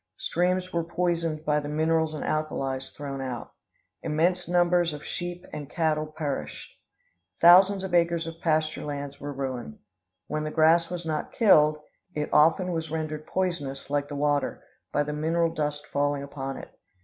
[0.17, 3.53] Streams were poisoned by the minerals and alkalies thrown out.
[4.01, 6.71] Immense numbers of sheep and cattle perished.
[7.39, 9.77] Thousands of acres of pasture lands were ruined.
[10.25, 11.77] Where the grass was not killed,
[12.15, 16.69] it often was rendered poisonous, like the water, by the mineral dust falling upon it.